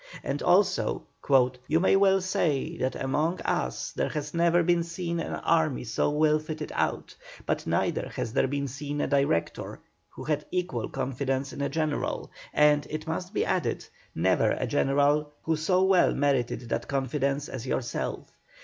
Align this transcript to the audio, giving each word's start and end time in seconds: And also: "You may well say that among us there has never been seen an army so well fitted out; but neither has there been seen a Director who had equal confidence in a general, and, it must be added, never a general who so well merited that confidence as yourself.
And 0.23 0.41
also: 0.41 1.03
"You 1.69 1.79
may 1.79 1.95
well 1.95 2.21
say 2.21 2.75
that 2.77 2.95
among 2.95 3.39
us 3.41 3.91
there 3.91 4.09
has 4.09 4.33
never 4.33 4.63
been 4.63 4.81
seen 4.81 5.19
an 5.19 5.33
army 5.35 5.83
so 5.83 6.09
well 6.09 6.39
fitted 6.39 6.71
out; 6.73 7.13
but 7.45 7.67
neither 7.67 8.09
has 8.15 8.33
there 8.33 8.47
been 8.47 8.67
seen 8.67 8.99
a 8.99 9.05
Director 9.05 9.79
who 10.09 10.23
had 10.23 10.45
equal 10.49 10.89
confidence 10.89 11.53
in 11.53 11.61
a 11.61 11.69
general, 11.69 12.31
and, 12.51 12.87
it 12.89 13.05
must 13.05 13.31
be 13.31 13.45
added, 13.45 13.85
never 14.15 14.49
a 14.53 14.65
general 14.65 15.33
who 15.43 15.55
so 15.55 15.83
well 15.83 16.15
merited 16.15 16.61
that 16.69 16.87
confidence 16.87 17.47
as 17.47 17.67
yourself. 17.67 18.31